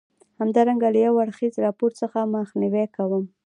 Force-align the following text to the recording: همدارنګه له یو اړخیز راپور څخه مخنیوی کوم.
همدارنګه 0.39 0.87
له 0.93 0.99
یو 1.05 1.15
اړخیز 1.23 1.53
راپور 1.65 1.91
څخه 2.01 2.29
مخنیوی 2.35 2.85
کوم. 2.95 3.23